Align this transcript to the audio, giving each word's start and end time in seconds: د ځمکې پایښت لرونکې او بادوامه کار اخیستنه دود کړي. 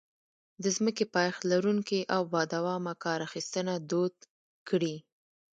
د 0.63 0.65
ځمکې 0.77 1.05
پایښت 1.15 1.41
لرونکې 1.51 1.99
او 2.15 2.21
بادوامه 2.33 2.93
کار 3.03 3.19
اخیستنه 3.27 3.73
دود 3.89 4.15
کړي. 4.69 4.95